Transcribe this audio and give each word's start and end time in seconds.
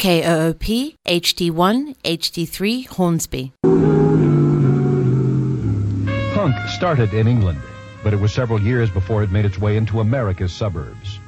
KOOP 0.00 0.96
HD1 1.04 1.94
HD3 2.02 2.86
Hornsby. 2.86 3.52
Punk 6.32 6.54
started 6.70 7.12
in 7.12 7.28
England, 7.28 7.60
but 8.02 8.14
it 8.14 8.18
was 8.18 8.32
several 8.32 8.58
years 8.58 8.88
before 8.88 9.22
it 9.22 9.30
made 9.30 9.44
its 9.44 9.58
way 9.58 9.76
into 9.76 10.00
America's 10.00 10.54
suburbs. 10.54 11.18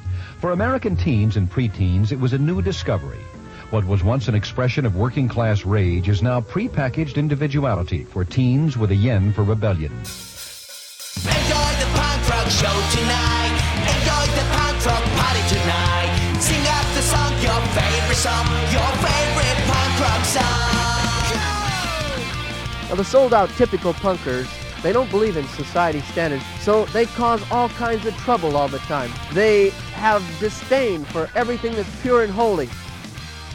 For 0.40 0.52
American 0.52 0.96
teens 0.96 1.36
and 1.36 1.50
preteens, 1.50 2.12
it 2.12 2.18
was 2.18 2.32
a 2.32 2.38
new 2.38 2.62
discovery. 2.62 3.20
What 3.68 3.84
was 3.84 4.02
once 4.02 4.28
an 4.28 4.34
expression 4.34 4.86
of 4.86 4.96
working 4.96 5.28
class 5.28 5.66
rage 5.66 6.08
is 6.08 6.22
now 6.22 6.40
prepackaged 6.40 7.16
individuality 7.16 8.04
for 8.04 8.24
teens 8.24 8.78
with 8.78 8.90
a 8.90 8.96
yen 8.96 9.34
for 9.34 9.42
rebellion. 9.42 9.92
Enjoy 9.92 11.72
the 11.78 11.90
punk 11.92 12.30
rock 12.30 12.48
show 12.48 12.98
tonight. 12.98 13.31
Song, 18.22 18.46
your 18.70 18.92
favorite 19.02 19.58
punk 19.66 20.00
rock 20.00 20.24
song. 20.24 20.44
Now, 22.88 22.94
the 22.94 23.04
sold 23.04 23.34
out 23.34 23.50
typical 23.56 23.94
punkers, 23.94 24.46
they 24.80 24.92
don't 24.92 25.10
believe 25.10 25.36
in 25.36 25.44
society 25.48 26.02
standards, 26.02 26.44
so 26.60 26.84
they 26.86 27.06
cause 27.06 27.42
all 27.50 27.68
kinds 27.70 28.06
of 28.06 28.16
trouble 28.18 28.56
all 28.56 28.68
the 28.68 28.78
time. 28.78 29.10
They 29.32 29.70
have 29.94 30.22
disdain 30.38 31.04
for 31.06 31.28
everything 31.34 31.74
that's 31.74 32.00
pure 32.00 32.22
and 32.22 32.32
holy. 32.32 32.68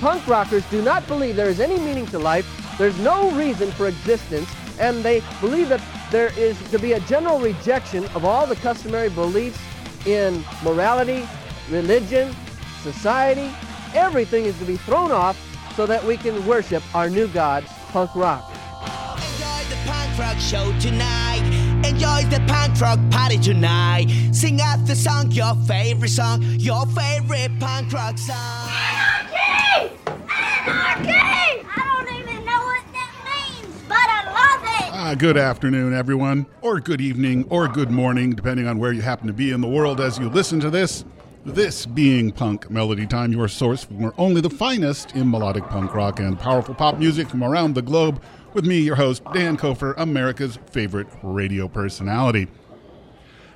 Punk 0.02 0.28
rockers 0.28 0.66
do 0.70 0.82
not 0.82 1.08
believe 1.08 1.38
there 1.38 1.50
is 1.50 1.62
any 1.62 1.80
meaning 1.80 2.06
to 2.08 2.20
life, 2.20 2.46
there's 2.78 3.00
no 3.00 3.32
reason 3.32 3.72
for 3.72 3.88
existence, 3.88 4.54
and 4.80 5.02
they 5.02 5.24
believe 5.40 5.70
that 5.70 5.82
there 6.12 6.38
is 6.38 6.62
to 6.72 6.78
be 6.78 6.92
a 6.92 7.00
general 7.02 7.40
rejection 7.40 8.04
of 8.08 8.26
all 8.26 8.46
the 8.46 8.58
customary 8.58 9.10
beliefs 9.12 9.62
in 10.06 10.44
morality, 10.62 11.26
religion, 11.70 12.36
society. 12.82 13.50
Everything 13.94 14.46
is 14.46 14.58
to 14.60 14.66
be 14.66 14.78
thrown 14.78 15.12
off 15.12 15.38
so 15.76 15.86
that 15.86 16.04
we 16.04 16.18
can 16.18 16.46
worship 16.46 16.84
our 16.96 17.10
new 17.10 17.28
god, 17.28 17.66
punk 17.92 18.14
rock. 18.16 18.50
Enjoy 19.16 19.70
the 19.70 19.78
punk 19.86 20.20
rock 20.20 20.38
show 20.38 20.74
tonight. 20.80 21.44
Enjoy 21.86 22.24
the 22.30 22.44
punk 22.48 22.80
rock 22.82 23.00
party 23.12 23.38
tonight. 23.38 24.08
Sing 24.32 24.60
out 24.62 24.86
the 24.86 24.96
song, 24.96 25.32
your 25.32 25.56
favorite 25.68 26.10
song, 26.10 26.42
your 26.42 26.86
favorite 26.88 27.52
punk 27.60 27.94
rock 27.94 28.18
song. 28.18 28.70
Anarchy! 28.70 29.96
Anarchy! 30.06 31.66
I 31.76 32.04
don't 32.06 32.20
even 32.20 32.46
know 32.46 32.62
what 32.66 32.84
that 32.94 33.62
means, 33.62 33.84
but 33.88 33.98
I 33.98 34.24
love 34.26 34.64
it! 34.64 34.94
Ah, 34.94 35.16
good 35.18 35.38
afternoon, 35.38 35.94
everyone, 35.94 36.48
or 36.62 36.80
good 36.80 37.02
evening, 37.02 37.46
or 37.50 37.68
good 37.68 37.92
morning, 37.92 38.32
depending 38.32 38.68
on 38.68 38.80
where 38.80 38.92
you 38.92 39.02
happen 39.02 39.28
to 39.28 39.34
be 39.34 39.52
in 39.52 39.62
the 39.62 39.68
world 39.68 40.02
as 40.02 40.18
you 40.18 40.30
listen 40.30 40.60
to 40.62 40.70
this. 40.70 41.06
This 41.48 41.86
being 41.86 42.34
Punk 42.34 42.70
Melody 42.70 43.08
Time, 43.08 43.32
your 43.32 43.48
source 43.48 43.86
for 43.86 44.14
only 44.18 44.42
the 44.42 44.50
finest 44.50 45.16
in 45.16 45.32
melodic 45.32 45.64
punk 45.70 45.96
rock 45.96 46.20
and 46.20 46.38
powerful 46.38 46.76
pop 46.76 47.00
music 47.00 47.30
from 47.30 47.42
around 47.42 47.74
the 47.74 47.82
globe, 47.82 48.22
with 48.54 48.66
me, 48.66 48.80
your 48.80 48.98
host, 48.98 49.24
Dan 49.32 49.56
Kofer, 49.56 49.94
America's 49.96 50.60
favorite 50.70 51.08
radio 51.24 51.70
personality. 51.70 52.50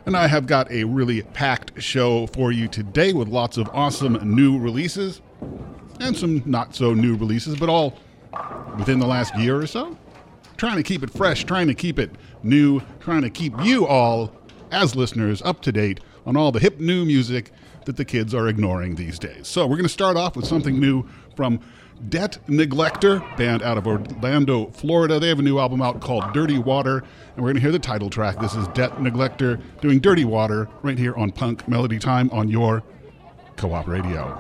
And 0.06 0.16
I 0.16 0.28
have 0.28 0.48
got 0.48 0.72
a 0.72 0.86
really 0.86 1.22
packed 1.22 1.82
show 1.82 2.28
for 2.28 2.54
you 2.54 2.70
today 2.70 3.12
with 3.12 3.28
lots 3.28 3.58
of 3.58 3.68
awesome 3.74 4.14
new 4.24 4.58
releases 4.58 5.22
and 6.00 6.16
some 6.16 6.44
not 6.46 6.74
so 6.74 6.94
new 6.94 7.18
releases, 7.18 7.58
but 7.58 7.68
all 7.68 7.98
within 8.78 9.00
the 9.00 9.08
last 9.08 9.36
year 9.36 9.58
or 9.58 9.68
so. 9.68 9.98
Trying 10.56 10.78
to 10.78 10.84
keep 10.84 11.04
it 11.04 11.10
fresh, 11.10 11.44
trying 11.44 11.68
to 11.68 11.76
keep 11.76 12.00
it 12.00 12.12
new, 12.42 12.82
trying 13.02 13.24
to 13.24 13.30
keep 13.30 13.54
you 13.62 13.86
all, 13.86 14.34
as 14.72 14.96
listeners, 14.96 15.42
up 15.42 15.62
to 15.64 15.74
date 15.74 16.00
on 16.26 16.38
all 16.38 16.54
the 16.54 16.60
hip 16.60 16.80
new 16.80 17.04
music 17.04 17.52
that 17.86 17.98
the 17.98 18.06
kids 18.06 18.34
are 18.34 18.48
ignoring 18.48 18.96
these 18.96 19.20
days. 19.20 19.48
So 19.48 19.66
we're 19.66 19.78
going 19.78 19.84
to 19.84 19.90
start 19.90 20.18
off 20.18 20.36
with 20.36 20.46
something 20.46 20.80
new 20.80 21.08
from 21.36 21.60
Debt 22.10 22.40
Neglector, 22.48 23.20
band 23.38 23.62
out 23.62 23.78
of 23.78 23.86
Orlando, 23.86 24.68
Florida. 24.72 25.20
They 25.20 25.30
have 25.30 25.40
a 25.40 25.44
new 25.44 25.60
album 25.60 25.82
out 25.82 26.02
called 26.02 26.34
Dirty 26.34 26.58
Water, 26.58 26.98
and 26.98 27.38
we're 27.38 27.50
going 27.50 27.56
to 27.56 27.62
hear 27.62 27.72
the 27.72 27.80
title 27.80 28.10
track. 28.10 28.40
This 28.40 28.56
is 28.56 28.68
Debt 28.70 29.02
Neglector 29.02 29.60
doing 29.82 30.00
Dirty 30.00 30.26
Water 30.26 30.68
right 30.82 30.98
here 30.98 31.16
on 31.16 31.32
Punk 31.32 31.68
Melody 31.68 32.00
Time 32.00 32.30
on 32.32 32.50
your 32.50 32.84
co 33.56 33.74
op 33.74 33.88
radio. 33.88 34.38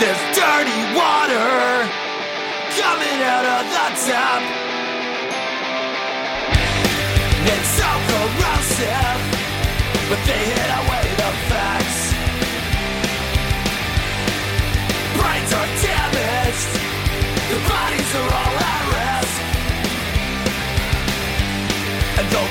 There's 0.00 0.36
dirty 0.36 0.80
water 0.96 1.88
coming 2.80 3.20
out 3.22 3.44
of 3.44 3.64
the 3.70 4.10
tap. 4.10 4.69
It's 7.52 7.70
so 7.80 7.90
corrosive, 8.08 9.20
but 10.08 10.20
they 10.28 10.42
hid 10.52 10.70
away 10.80 11.06
the 11.22 11.30
facts. 11.50 12.00
Brains 15.18 15.52
are 15.58 15.70
damaged, 15.88 16.70
the 17.50 17.58
bodies 17.68 18.10
are 18.20 18.30
all 18.40 18.56
at 18.72 18.82
risk. 18.94 19.40
And 22.18 22.26
the 22.36 22.44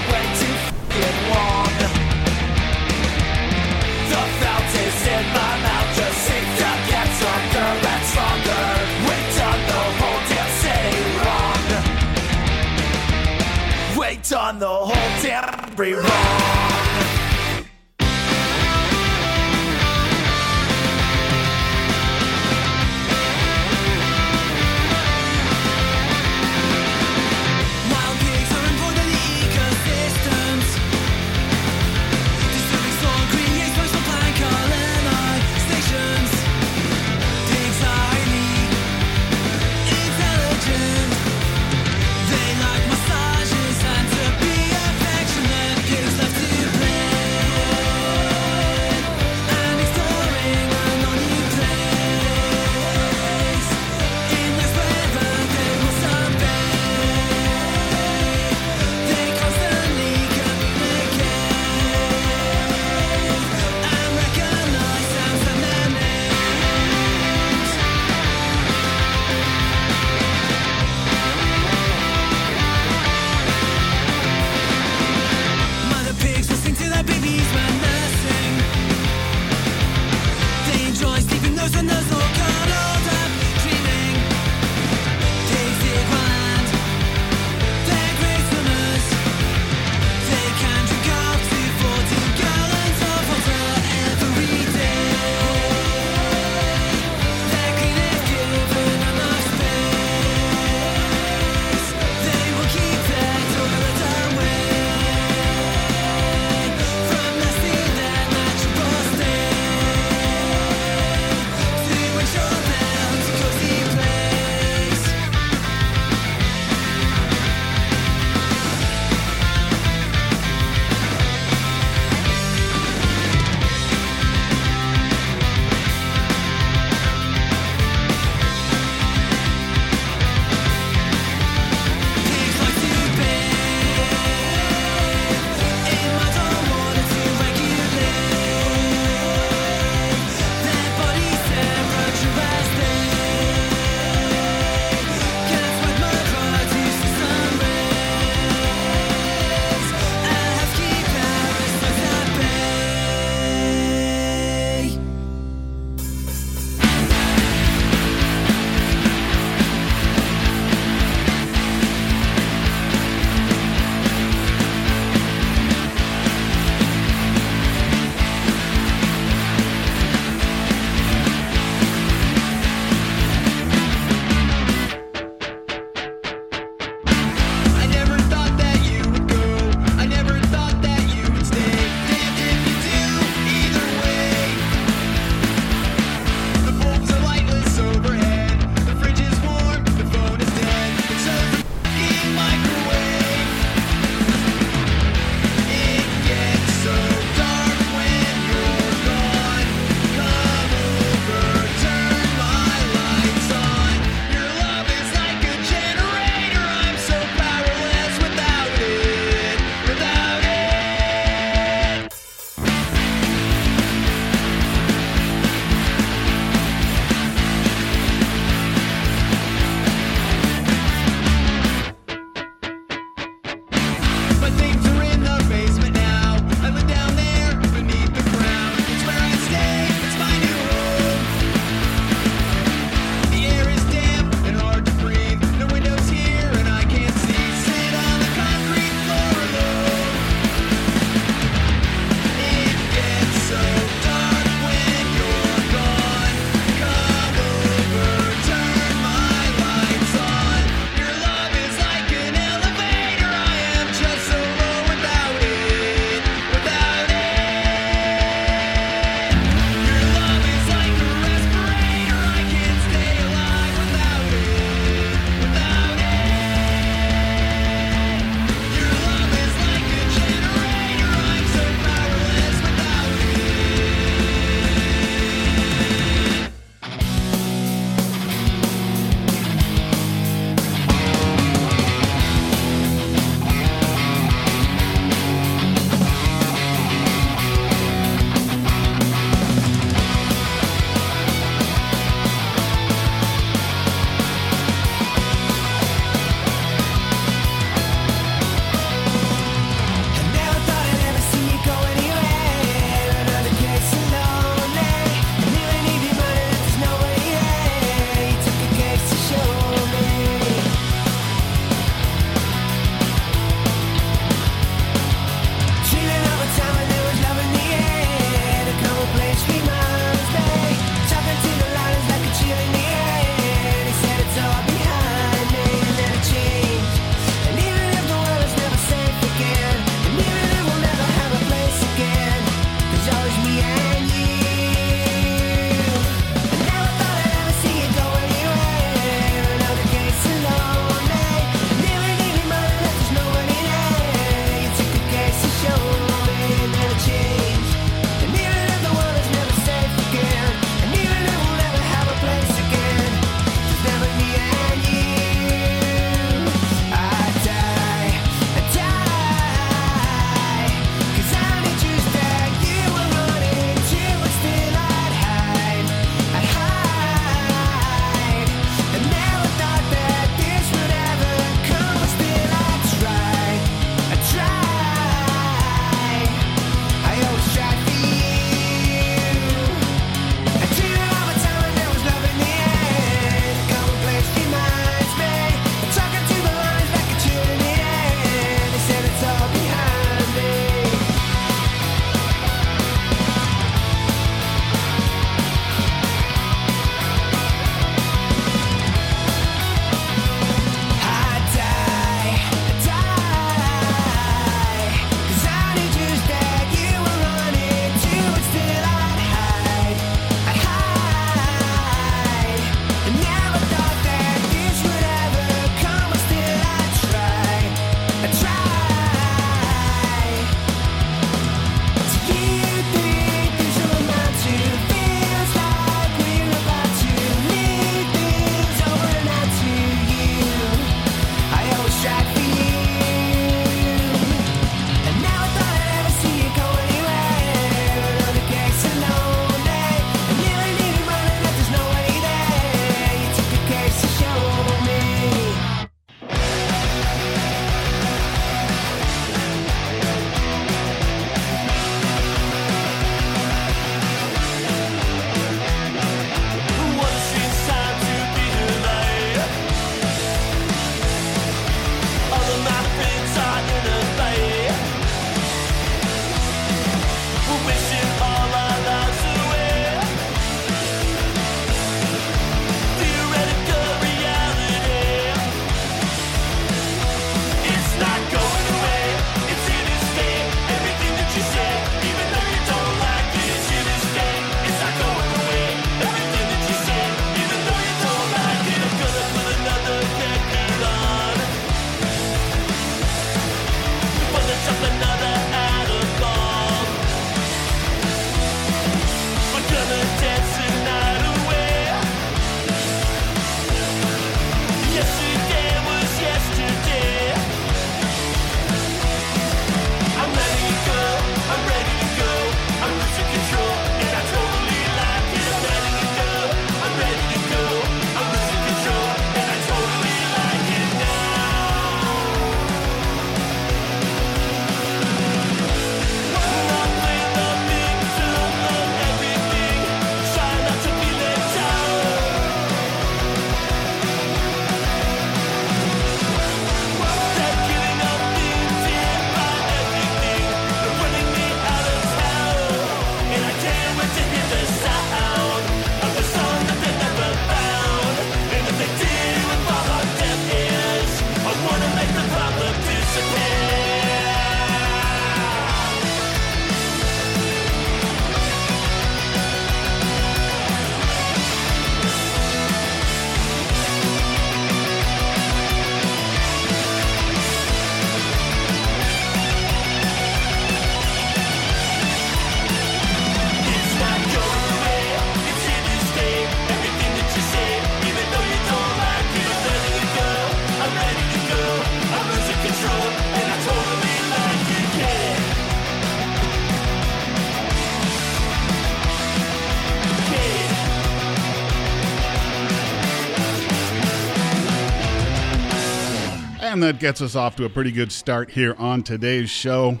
that 596.88 596.98
gets 596.98 597.20
us 597.20 597.36
off 597.36 597.54
to 597.54 597.66
a 597.66 597.68
pretty 597.68 597.92
good 597.92 598.10
start 598.10 598.50
here 598.50 598.74
on 598.78 599.02
today's 599.02 599.50
show. 599.50 600.00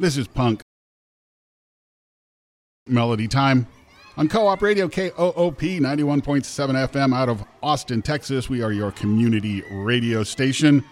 This 0.00 0.16
is 0.16 0.26
Punk 0.26 0.62
Melody 2.86 3.28
Time 3.28 3.66
on 4.16 4.26
Co 4.26 4.46
op 4.46 4.62
Radio 4.62 4.88
KOOP 4.88 5.60
91.7 5.60 6.22
FM 6.88 7.14
out 7.14 7.28
of 7.28 7.44
Austin, 7.62 8.00
Texas. 8.00 8.48
We 8.48 8.62
are 8.62 8.72
your 8.72 8.90
community 8.90 9.62
radio 9.70 10.22
station. 10.22 10.82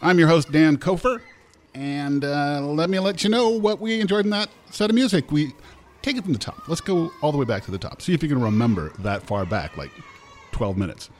I'm 0.00 0.18
your 0.18 0.28
host, 0.28 0.50
Dan 0.50 0.78
Kofer, 0.78 1.20
and 1.74 2.24
uh, 2.24 2.62
let 2.62 2.88
me 2.88 2.98
let 2.98 3.22
you 3.22 3.28
know 3.28 3.50
what 3.50 3.82
we 3.82 4.00
enjoyed 4.00 4.24
in 4.24 4.30
that 4.30 4.48
set 4.70 4.88
of 4.88 4.94
music. 4.94 5.30
We 5.30 5.52
take 6.00 6.16
it 6.16 6.24
from 6.24 6.32
the 6.32 6.38
top. 6.38 6.66
Let's 6.68 6.80
go 6.80 7.12
all 7.20 7.32
the 7.32 7.38
way 7.38 7.44
back 7.44 7.64
to 7.66 7.70
the 7.70 7.76
top. 7.76 8.00
See 8.00 8.14
if 8.14 8.22
you 8.22 8.30
can 8.30 8.40
remember 8.40 8.94
that 9.00 9.24
far 9.24 9.44
back, 9.44 9.76
like 9.76 9.90
12 10.52 10.78
minutes. 10.78 11.10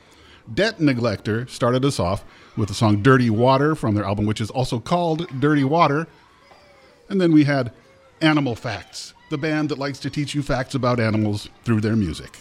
Debt 0.53 0.79
Neglector 0.79 1.47
started 1.47 1.83
us 1.83 1.99
off 1.99 2.23
with 2.55 2.69
the 2.69 2.73
song 2.73 3.01
Dirty 3.01 3.29
Water 3.29 3.75
from 3.75 3.95
their 3.95 4.05
album, 4.05 4.25
which 4.25 4.41
is 4.41 4.49
also 4.49 4.79
called 4.79 5.27
Dirty 5.39 5.63
Water. 5.63 6.07
And 7.09 7.19
then 7.19 7.31
we 7.31 7.43
had 7.43 7.73
Animal 8.21 8.55
Facts, 8.55 9.13
the 9.29 9.37
band 9.37 9.69
that 9.69 9.77
likes 9.77 9.99
to 9.99 10.09
teach 10.09 10.33
you 10.33 10.41
facts 10.41 10.73
about 10.73 10.99
animals 10.99 11.49
through 11.63 11.81
their 11.81 11.95
music. 11.95 12.39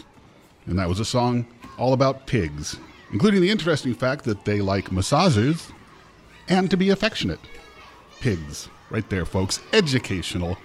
And 0.67 0.79
that 0.79 0.89
was 0.89 1.01
a 1.01 1.05
song 1.05 1.47
all 1.79 1.93
about 1.93 2.27
pigs, 2.27 2.77
including 3.13 3.41
the 3.41 3.51
interesting 3.51 3.95
fact 3.95 4.25
that 4.25 4.45
they 4.45 4.61
like 4.61 4.93
massages 4.93 5.71
and 6.49 6.71
to 6.71 6.77
be 6.77 6.91
affectionate. 6.91 7.41
Pigs, 8.21 8.69
right 8.91 9.09
there, 9.11 9.27
folks. 9.27 9.61
Educational. 9.73 10.57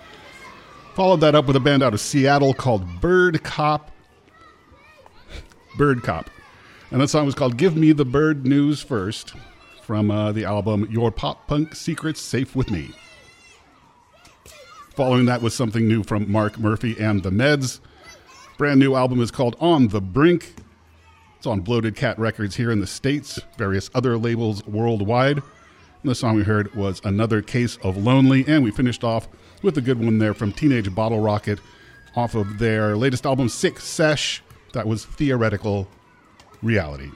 Followed 0.95 1.21
that 1.21 1.35
up 1.35 1.45
with 1.45 1.55
a 1.55 1.59
band 1.59 1.83
out 1.83 1.93
of 1.93 2.01
Seattle 2.01 2.53
called 2.53 3.01
Bird 3.01 3.43
Cop. 3.43 3.91
Bird 5.77 6.03
Cop. 6.03 6.29
And 6.91 6.99
that 6.99 7.07
song 7.07 7.25
was 7.25 7.35
called 7.35 7.55
Give 7.55 7.77
Me 7.77 7.93
the 7.93 8.03
Bird 8.03 8.45
News 8.45 8.81
First 8.81 9.33
from 9.81 10.11
uh, 10.11 10.33
the 10.33 10.43
album 10.43 10.89
Your 10.91 11.09
Pop 11.09 11.47
Punk 11.47 11.73
Secrets 11.73 12.19
Safe 12.19 12.53
With 12.53 12.69
Me. 12.69 12.91
Following 14.97 15.23
that 15.27 15.41
was 15.41 15.53
something 15.53 15.87
new 15.87 16.03
from 16.03 16.29
Mark 16.29 16.59
Murphy 16.59 16.97
and 16.99 17.23
the 17.23 17.29
Meds. 17.29 17.79
Brand 18.57 18.81
new 18.81 18.93
album 18.95 19.21
is 19.21 19.31
called 19.31 19.55
On 19.61 19.87
the 19.87 20.01
Brink. 20.01 20.53
It's 21.37 21.47
on 21.47 21.61
Bloated 21.61 21.95
Cat 21.95 22.19
Records 22.19 22.57
here 22.57 22.71
in 22.71 22.81
the 22.81 22.87
States, 22.87 23.39
various 23.57 23.89
other 23.95 24.17
labels 24.17 24.67
worldwide. 24.67 25.37
And 25.37 26.11
the 26.11 26.13
song 26.13 26.35
we 26.35 26.43
heard 26.43 26.75
was 26.75 26.99
Another 27.05 27.41
Case 27.41 27.77
of 27.83 27.95
Lonely. 27.95 28.43
And 28.49 28.65
we 28.65 28.71
finished 28.71 29.05
off 29.05 29.29
with 29.61 29.77
a 29.77 29.81
good 29.81 29.97
one 29.97 30.19
there 30.19 30.33
from 30.33 30.51
Teenage 30.51 30.89
Bottlerocket 30.89 31.59
off 32.17 32.35
of 32.35 32.59
their 32.59 32.97
latest 32.97 33.25
album, 33.25 33.47
Sick 33.47 33.79
Sesh. 33.79 34.43
That 34.73 34.87
was 34.87 35.05
Theoretical 35.05 35.87
Reality. 36.61 37.11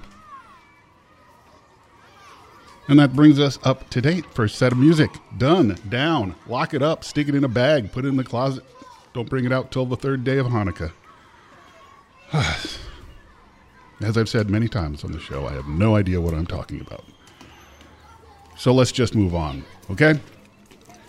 And 2.88 3.00
that 3.00 3.16
brings 3.16 3.40
us 3.40 3.58
up 3.64 3.90
to 3.90 4.02
date. 4.02 4.26
First 4.28 4.58
set 4.58 4.72
of 4.72 4.78
music 4.78 5.10
done, 5.38 5.78
down, 5.90 6.36
lock 6.48 6.74
it 6.74 6.84
up, 6.84 7.04
stick 7.04 7.28
it 7.28 7.36
in 7.36 7.44
a 7.44 7.50
bag, 7.50 7.92
put 7.92 8.06
it 8.06 8.10
in 8.10 8.18
the 8.18 8.24
closet. 8.24 8.64
Don't 9.14 9.30
bring 9.30 9.46
it 9.46 9.52
out 9.52 9.72
till 9.72 9.86
the 9.86 9.96
third 9.96 10.24
day 10.24 10.38
of 10.38 10.48
Hanukkah. 10.48 10.92
As 14.02 14.18
I've 14.18 14.30
said 14.30 14.50
many 14.50 14.68
times 14.68 15.04
on 15.04 15.14
the 15.14 15.20
show, 15.20 15.48
I 15.48 15.54
have 15.54 15.68
no 15.68 15.96
idea 15.96 16.20
what 16.20 16.34
I'm 16.34 16.46
talking 16.46 16.82
about. 16.82 17.06
So 18.58 18.74
let's 18.74 18.92
just 18.92 19.16
move 19.16 19.34
on, 19.34 19.64
okay? 19.90 20.20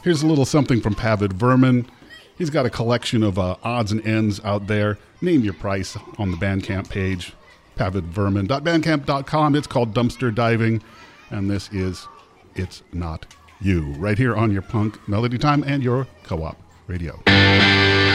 Here's 0.02 0.22
a 0.22 0.26
little 0.26 0.44
something 0.44 0.80
from 0.80 0.94
Pavid 0.94 1.32
Vermin. 1.32 1.90
He's 2.38 2.50
got 2.50 2.66
a 2.66 2.70
collection 2.70 3.22
of 3.22 3.38
uh, 3.38 3.56
odds 3.62 3.92
and 3.92 4.06
ends 4.06 4.40
out 4.44 4.66
there. 4.66 4.98
Name 5.20 5.42
your 5.42 5.54
price 5.54 5.96
on 6.18 6.30
the 6.30 6.36
Bandcamp 6.36 6.88
page, 6.88 7.32
pavidvermin.bandcamp.com. 7.76 9.54
It's 9.54 9.66
called 9.66 9.94
Dumpster 9.94 10.34
Diving, 10.34 10.82
and 11.30 11.50
this 11.50 11.70
is 11.72 12.08
It's 12.54 12.82
Not 12.92 13.26
You, 13.60 13.92
right 13.94 14.18
here 14.18 14.34
on 14.34 14.50
your 14.52 14.62
punk 14.62 15.06
melody 15.08 15.38
time 15.38 15.62
and 15.64 15.82
your 15.82 16.06
co 16.24 16.42
op 16.42 16.56
radio. 16.86 18.05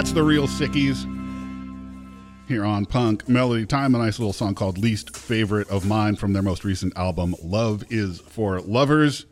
That's 0.00 0.12
the 0.12 0.22
real 0.22 0.48
sickies. 0.48 1.04
Here 2.48 2.64
on 2.64 2.86
Punk 2.86 3.28
Melody 3.28 3.66
Time, 3.66 3.94
a 3.94 3.98
nice 3.98 4.18
little 4.18 4.32
song 4.32 4.54
called 4.54 4.78
Least 4.78 5.14
Favorite 5.14 5.68
of 5.68 5.86
Mine 5.86 6.16
from 6.16 6.32
their 6.32 6.40
most 6.40 6.64
recent 6.64 6.96
album, 6.96 7.34
Love 7.44 7.84
is 7.90 8.18
for 8.20 8.62
Lovers. 8.62 9.26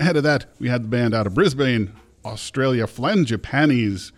Ahead 0.00 0.16
of 0.16 0.22
that, 0.22 0.46
we 0.58 0.70
had 0.70 0.84
the 0.84 0.88
band 0.88 1.12
out 1.12 1.26
of 1.26 1.34
Brisbane, 1.34 1.92
Australia, 2.24 2.86
Frangipanis, 2.86 4.10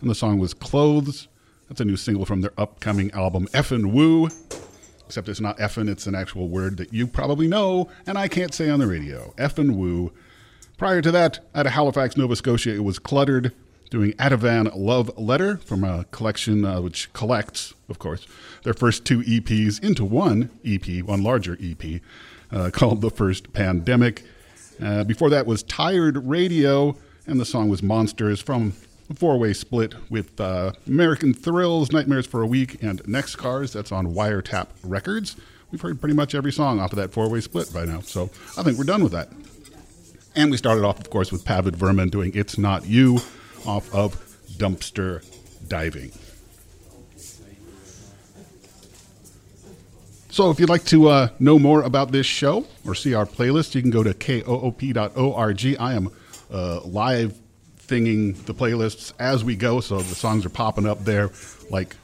and 0.00 0.08
the 0.08 0.14
song 0.14 0.38
was 0.38 0.54
Clothes. 0.54 1.28
That's 1.68 1.82
a 1.82 1.84
new 1.84 1.96
single 1.98 2.24
from 2.24 2.40
their 2.40 2.54
upcoming 2.56 3.10
album, 3.10 3.48
Effin' 3.48 3.92
Woo. 3.92 4.30
Except 5.04 5.28
it's 5.28 5.38
not 5.38 5.58
effin', 5.58 5.90
it's 5.90 6.06
an 6.06 6.14
actual 6.14 6.48
word 6.48 6.78
that 6.78 6.94
you 6.94 7.06
probably 7.06 7.46
know, 7.46 7.90
and 8.06 8.16
I 8.16 8.26
can't 8.26 8.54
say 8.54 8.70
on 8.70 8.78
the 8.78 8.86
radio. 8.86 9.34
Effin' 9.36 9.76
Woo. 9.76 10.14
Prior 10.78 11.02
to 11.02 11.10
that, 11.10 11.40
out 11.54 11.66
of 11.66 11.72
Halifax, 11.72 12.16
Nova 12.16 12.34
Scotia, 12.36 12.74
it 12.74 12.84
was 12.84 12.98
Cluttered, 12.98 13.52
doing 13.90 14.12
Ativan 14.12 14.70
Love 14.74 15.16
Letter 15.18 15.58
from 15.58 15.84
a 15.84 16.04
collection 16.10 16.64
uh, 16.64 16.80
which 16.80 17.12
collects, 17.12 17.74
of 17.88 17.98
course, 17.98 18.26
their 18.62 18.74
first 18.74 19.04
two 19.04 19.20
EPs 19.20 19.82
into 19.82 20.04
one 20.04 20.50
EP, 20.64 21.04
one 21.04 21.22
larger 21.22 21.56
EP, 21.62 22.00
uh, 22.52 22.70
called 22.72 23.00
The 23.00 23.10
First 23.10 23.52
Pandemic. 23.52 24.24
Uh, 24.82 25.04
before 25.04 25.30
that 25.30 25.46
was 25.46 25.62
Tired 25.62 26.16
Radio, 26.26 26.96
and 27.26 27.40
the 27.40 27.44
song 27.44 27.68
was 27.68 27.82
Monsters 27.82 28.40
from 28.40 28.74
a 29.08 29.14
four 29.14 29.38
way 29.38 29.52
split 29.52 29.94
with 30.10 30.38
uh, 30.40 30.72
American 30.86 31.32
Thrills, 31.32 31.92
Nightmares 31.92 32.26
for 32.26 32.42
a 32.42 32.46
Week, 32.46 32.82
and 32.82 33.06
Next 33.06 33.36
Cars. 33.36 33.72
That's 33.72 33.92
on 33.92 34.14
Wiretap 34.14 34.68
Records. 34.82 35.36
We've 35.70 35.80
heard 35.80 36.00
pretty 36.00 36.14
much 36.14 36.34
every 36.34 36.52
song 36.52 36.78
off 36.78 36.92
of 36.92 36.98
that 36.98 37.12
four 37.12 37.28
way 37.28 37.40
split 37.40 37.72
by 37.72 37.84
now, 37.84 38.00
so 38.00 38.30
I 38.56 38.62
think 38.62 38.78
we're 38.78 38.84
done 38.84 39.02
with 39.02 39.12
that. 39.12 39.28
And 40.34 40.50
we 40.50 40.58
started 40.58 40.84
off, 40.84 41.00
of 41.00 41.08
course, 41.08 41.32
with 41.32 41.44
Pavid 41.44 41.76
Vermin 41.76 42.10
doing 42.10 42.32
It's 42.34 42.58
Not 42.58 42.84
You 42.86 43.20
off 43.66 43.92
of 43.94 44.14
Dumpster 44.56 45.24
Diving. 45.68 46.12
So 50.30 50.50
if 50.50 50.60
you'd 50.60 50.68
like 50.68 50.84
to 50.86 51.08
uh, 51.08 51.28
know 51.38 51.58
more 51.58 51.80
about 51.80 52.12
this 52.12 52.26
show 52.26 52.66
or 52.86 52.94
see 52.94 53.14
our 53.14 53.24
playlist, 53.24 53.74
you 53.74 53.80
can 53.80 53.90
go 53.90 54.02
to 54.02 54.12
koop.org. 54.12 55.76
I 55.80 55.94
am 55.94 56.10
uh, 56.50 56.80
live 56.82 57.34
thinging 57.78 58.36
the 58.44 58.52
playlists 58.52 59.12
as 59.18 59.44
we 59.44 59.56
go, 59.56 59.80
so 59.80 59.98
the 59.98 60.14
songs 60.14 60.44
are 60.44 60.50
popping 60.50 60.86
up 60.86 61.04
there 61.04 61.30
like 61.70 61.96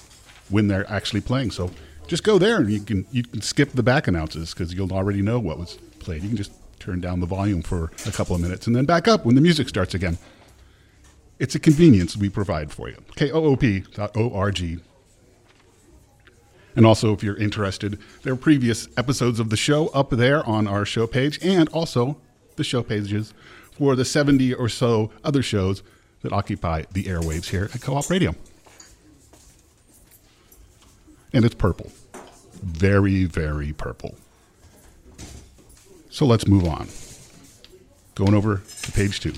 when 0.48 0.66
they're 0.68 0.90
actually 0.90 1.20
playing. 1.20 1.50
So 1.50 1.70
just 2.06 2.24
go 2.24 2.38
there 2.38 2.56
and 2.56 2.70
you 2.70 2.80
can 2.80 3.06
you 3.12 3.22
can 3.22 3.42
skip 3.42 3.72
the 3.72 3.82
back 3.82 4.08
announces 4.08 4.54
because 4.54 4.72
you'll 4.72 4.92
already 4.92 5.20
know 5.20 5.38
what 5.38 5.58
was 5.58 5.76
played. 5.98 6.22
You 6.22 6.28
can 6.28 6.36
just 6.36 6.52
turn 6.78 7.00
down 7.00 7.20
the 7.20 7.26
volume 7.26 7.62
for 7.62 7.92
a 8.06 8.10
couple 8.12 8.34
of 8.34 8.42
minutes 8.42 8.66
and 8.66 8.74
then 8.74 8.84
back 8.84 9.06
up 9.06 9.24
when 9.24 9.34
the 9.34 9.40
music 9.40 9.68
starts 9.68 9.94
again. 9.94 10.18
It's 11.42 11.56
a 11.56 11.58
convenience 11.58 12.16
we 12.16 12.28
provide 12.28 12.70
for 12.70 12.88
you. 12.88 12.98
koop.org. 13.16 14.80
And 16.76 16.86
also, 16.86 17.12
if 17.12 17.24
you're 17.24 17.36
interested, 17.36 17.98
there 18.22 18.32
are 18.32 18.36
previous 18.36 18.86
episodes 18.96 19.40
of 19.40 19.50
the 19.50 19.56
show 19.56 19.88
up 19.88 20.10
there 20.10 20.48
on 20.48 20.68
our 20.68 20.84
show 20.84 21.08
page, 21.08 21.40
and 21.42 21.68
also 21.70 22.16
the 22.54 22.62
show 22.62 22.80
pages 22.84 23.34
for 23.72 23.96
the 23.96 24.04
70 24.04 24.54
or 24.54 24.68
so 24.68 25.10
other 25.24 25.42
shows 25.42 25.82
that 26.20 26.32
occupy 26.32 26.84
the 26.92 27.04
airwaves 27.06 27.48
here 27.48 27.68
at 27.74 27.80
Co 27.80 27.96
op 27.96 28.08
Radio. 28.08 28.36
And 31.32 31.44
it's 31.44 31.56
purple. 31.56 31.90
Very, 32.62 33.24
very 33.24 33.72
purple. 33.72 34.14
So 36.08 36.24
let's 36.24 36.46
move 36.46 36.68
on. 36.68 36.86
Going 38.14 38.32
over 38.32 38.62
to 38.82 38.92
page 38.92 39.18
two. 39.18 39.32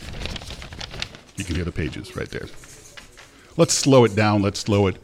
You 1.36 1.44
can 1.44 1.56
hear 1.56 1.64
the 1.64 1.72
pages 1.72 2.16
right 2.16 2.28
there. 2.28 2.46
Let's 3.56 3.74
slow 3.74 4.04
it 4.04 4.14
down. 4.14 4.42
Let's 4.42 4.60
slow 4.60 4.86
it 4.86 4.96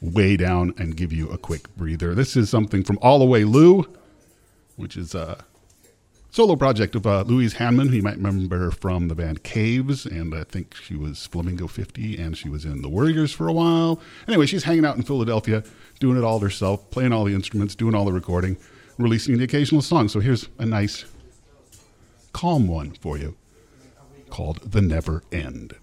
way 0.00 0.36
down 0.36 0.74
and 0.78 0.96
give 0.96 1.12
you 1.12 1.28
a 1.30 1.38
quick 1.38 1.74
breather. 1.76 2.14
This 2.14 2.36
is 2.36 2.48
something 2.48 2.84
from 2.84 2.98
All 3.02 3.18
the 3.18 3.24
Way 3.24 3.44
Lou, 3.44 3.84
which 4.76 4.96
is 4.96 5.14
a 5.14 5.44
solo 6.30 6.54
project 6.54 6.94
of 6.94 7.06
uh, 7.06 7.22
Louise 7.22 7.54
Hanman, 7.54 7.88
who 7.88 7.96
you 7.96 8.02
might 8.02 8.16
remember 8.16 8.70
from 8.70 9.08
the 9.08 9.14
band 9.14 9.42
Caves, 9.42 10.06
and 10.06 10.34
I 10.34 10.44
think 10.44 10.76
she 10.76 10.94
was 10.94 11.26
Flamingo 11.26 11.66
50, 11.66 12.16
and 12.18 12.36
she 12.36 12.48
was 12.48 12.64
in 12.64 12.82
The 12.82 12.88
Warriors 12.88 13.32
for 13.32 13.48
a 13.48 13.52
while. 13.52 14.00
Anyway, 14.28 14.46
she's 14.46 14.64
hanging 14.64 14.84
out 14.84 14.96
in 14.96 15.02
Philadelphia, 15.02 15.64
doing 15.98 16.16
it 16.16 16.24
all 16.24 16.38
herself, 16.38 16.88
playing 16.90 17.12
all 17.12 17.24
the 17.24 17.34
instruments, 17.34 17.74
doing 17.74 17.94
all 17.94 18.04
the 18.04 18.12
recording, 18.12 18.56
releasing 18.98 19.38
the 19.38 19.44
occasional 19.44 19.82
song. 19.82 20.08
So 20.08 20.20
here's 20.20 20.48
a 20.58 20.66
nice, 20.66 21.04
calm 22.32 22.68
one 22.68 22.92
for 22.92 23.18
you 23.18 23.36
called 24.38 24.70
The 24.70 24.80
Never 24.80 25.24
End. 25.32 25.74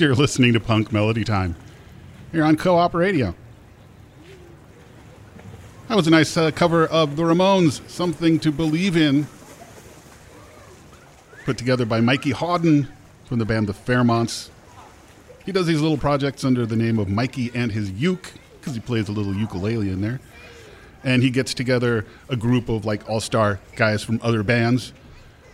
You're 0.00 0.14
listening 0.14 0.54
to 0.54 0.60
Punk 0.60 0.94
Melody 0.94 1.24
Time. 1.24 1.54
Here 2.32 2.42
on 2.42 2.56
KOOP 2.56 2.94
Radio. 2.94 3.34
That 5.88 5.94
was 5.94 6.06
a 6.06 6.10
nice 6.10 6.38
uh, 6.38 6.50
cover 6.52 6.86
of 6.86 7.16
the 7.16 7.22
Ramones, 7.24 7.86
Something 7.86 8.40
to 8.40 8.50
Believe 8.50 8.96
in. 8.96 9.26
Put 11.44 11.58
together 11.58 11.84
by 11.84 12.00
Mikey 12.00 12.30
Hawden 12.30 12.88
from 13.26 13.40
the 13.40 13.44
band 13.44 13.66
The 13.66 13.74
Fairmonts. 13.74 14.48
He 15.44 15.52
does 15.52 15.66
these 15.66 15.82
little 15.82 15.98
projects 15.98 16.44
under 16.44 16.64
the 16.64 16.76
name 16.76 16.98
of 16.98 17.10
Mikey 17.10 17.50
and 17.54 17.70
his 17.70 17.90
uke, 17.90 18.32
because 18.58 18.72
he 18.72 18.80
plays 18.80 19.10
a 19.10 19.12
little 19.12 19.34
ukulele 19.34 19.90
in 19.90 20.00
there. 20.00 20.18
And 21.04 21.22
he 21.22 21.28
gets 21.28 21.52
together 21.52 22.06
a 22.30 22.36
group 22.36 22.70
of 22.70 22.86
like 22.86 23.06
all 23.06 23.20
star 23.20 23.60
guys 23.76 24.02
from 24.02 24.18
other 24.22 24.42
bands 24.42 24.94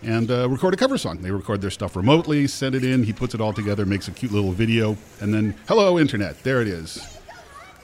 and 0.07 0.31
uh, 0.31 0.49
record 0.49 0.73
a 0.73 0.77
cover 0.77 0.97
song. 0.97 1.19
They 1.19 1.33
record 1.33 1.61
their 1.61 1.71
stuff 1.71 1.97
remotely, 1.97 2.47
send 2.47 2.75
it 2.75 2.85
in. 2.85 3.03
He 3.03 3.13
puts 3.13 3.35
it 3.35 3.41
all 3.41 3.53
together, 3.53 3.85
makes 3.85 4.07
a 4.09 4.13
cute 4.13 4.33
little 4.33 4.53
video, 4.53 4.97
and 5.21 5.35
then 5.35 5.55
hello 5.69 5.99
internet, 5.99 6.43
there 6.45 6.63
it 6.63 6.69
is. 6.69 7.05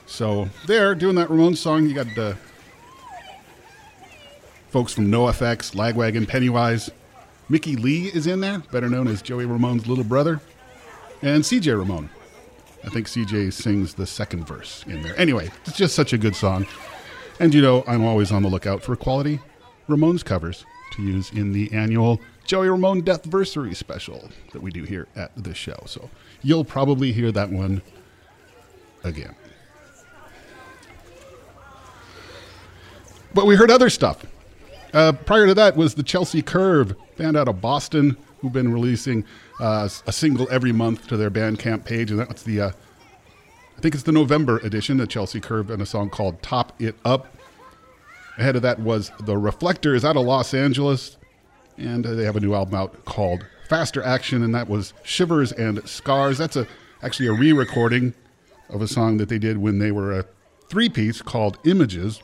So 0.05 0.49
there, 0.65 0.95
doing 0.95 1.15
that 1.15 1.27
Ramones 1.27 1.57
song, 1.57 1.85
you 1.85 1.93
got 1.93 2.17
uh, 2.17 2.33
folks 4.69 4.93
from 4.93 5.11
NoFX, 5.11 5.75
Lagwagon, 5.75 6.27
Pennywise. 6.27 6.89
Mickey 7.49 7.75
Leigh 7.75 8.05
is 8.05 8.25
in 8.25 8.39
there, 8.39 8.59
better 8.71 8.89
known 8.89 9.07
as 9.09 9.21
Joey 9.21 9.45
Ramone's 9.45 9.85
little 9.85 10.05
brother, 10.05 10.39
and 11.21 11.43
CJ 11.43 11.77
Ramone. 11.77 12.09
I 12.85 12.89
think 12.89 13.07
CJ 13.07 13.51
sings 13.51 13.93
the 13.93 14.07
second 14.07 14.47
verse 14.47 14.83
in 14.87 15.03
there. 15.03 15.17
Anyway, 15.19 15.51
it's 15.65 15.77
just 15.77 15.93
such 15.93 16.13
a 16.13 16.17
good 16.17 16.35
song. 16.35 16.65
And 17.39 17.53
you 17.53 17.61
know, 17.61 17.83
I'm 17.85 18.05
always 18.05 18.31
on 18.31 18.43
the 18.43 18.49
lookout 18.49 18.81
for 18.81 18.95
quality 18.95 19.39
Ramones 19.89 20.23
covers 20.23 20.65
to 20.95 21.01
use 21.01 21.31
in 21.31 21.53
the 21.53 21.71
annual 21.73 22.19
Joey 22.45 22.69
Ramone 22.69 23.01
Deathversary 23.03 23.75
special 23.75 24.29
that 24.51 24.61
we 24.61 24.71
do 24.71 24.83
here 24.83 25.07
at 25.15 25.31
this 25.35 25.57
show. 25.57 25.81
So 25.85 26.09
you'll 26.41 26.65
probably 26.65 27.11
hear 27.11 27.31
that 27.31 27.49
one 27.49 27.81
again. 29.03 29.35
But 33.33 33.45
we 33.45 33.55
heard 33.55 33.71
other 33.71 33.89
stuff. 33.89 34.25
Uh, 34.93 35.11
prior 35.11 35.47
to 35.47 35.55
that 35.55 35.75
was 35.75 35.95
the 35.95 36.03
Chelsea 36.03 36.43
Curve, 36.43 36.93
band 37.17 37.35
out 37.35 37.47
of 37.47 37.61
Boston, 37.61 38.15
who've 38.39 38.53
been 38.53 38.71
releasing 38.71 39.25
uh, 39.59 39.89
a 40.05 40.11
single 40.11 40.47
every 40.51 40.71
month 40.71 41.07
to 41.07 41.17
their 41.17 41.31
Bandcamp 41.31 41.83
page, 41.83 42.11
and 42.11 42.19
that's 42.19 42.43
the 42.43 42.61
uh, 42.61 42.71
I 43.75 43.81
think 43.81 43.95
it's 43.95 44.03
the 44.03 44.11
November 44.11 44.59
edition, 44.59 44.97
the 44.97 45.07
Chelsea 45.07 45.39
Curve, 45.39 45.71
and 45.71 45.81
a 45.81 45.85
song 45.85 46.09
called 46.09 46.41
Top 46.43 46.79
It 46.79 46.95
Up. 47.03 47.35
Ahead 48.37 48.55
of 48.55 48.61
that 48.63 48.79
was 48.79 49.11
The 49.19 49.37
Reflectors 49.37 50.03
out 50.03 50.17
of 50.17 50.25
Los 50.25 50.53
Angeles, 50.53 51.17
and 51.77 52.05
uh, 52.05 52.13
they 52.15 52.23
have 52.25 52.35
a 52.35 52.39
new 52.39 52.53
album 52.53 52.75
out 52.75 53.05
called 53.05 53.45
Faster 53.69 54.01
Action, 54.01 54.43
and 54.43 54.53
that 54.55 54.67
was 54.67 54.93
Shivers 55.03 55.51
and 55.51 55.87
Scars. 55.87 56.37
That's 56.37 56.55
a 56.55 56.67
actually 57.03 57.27
a 57.27 57.33
re-recording 57.33 58.13
of 58.69 58.81
a 58.81 58.87
song 58.87 59.17
that 59.17 59.29
they 59.29 59.37
did 59.37 59.57
when 59.57 59.79
they 59.79 59.91
were 59.91 60.17
a 60.17 60.25
three-piece 60.69 61.21
called 61.21 61.59
Images. 61.65 62.21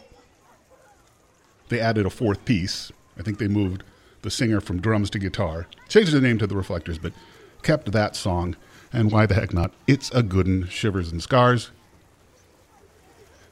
They 1.68 1.80
added 1.80 2.06
a 2.06 2.10
fourth 2.10 2.44
piece. 2.46 2.92
I 3.18 3.22
think 3.22 3.38
they 3.38 3.48
moved 3.48 3.84
the 4.22 4.32
singer 4.32 4.62
from 4.62 4.82
drums 4.82 5.10
to 5.12 5.20
guitar, 5.20 5.68
changed 5.88 6.12
the 6.12 6.22
name 6.22 6.40
to 6.40 6.48
The 6.48 6.56
Reflectors, 6.56 6.98
but 6.98 7.14
kept 7.62 7.92
that 7.92 8.16
song. 8.16 8.56
And 8.92 9.12
why 9.12 9.28
the 9.28 9.36
heck 9.36 9.54
not? 9.54 9.74
It's 9.86 10.10
a 10.12 10.24
good'n 10.24 10.68
Shivers 10.70 11.12
and 11.12 11.22
Scars. 11.22 11.70